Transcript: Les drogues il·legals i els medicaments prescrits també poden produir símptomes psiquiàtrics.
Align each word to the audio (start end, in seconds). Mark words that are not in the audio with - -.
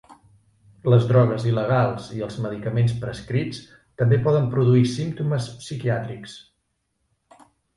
Les 0.91 1.03
drogues 1.11 1.43
il·legals 1.49 2.07
i 2.19 2.23
els 2.29 2.39
medicaments 2.47 2.95
prescrits 3.03 3.61
també 4.03 4.19
poden 4.29 4.49
produir 4.57 4.83
símptomes 4.95 5.51
psiquiàtrics. 5.63 6.35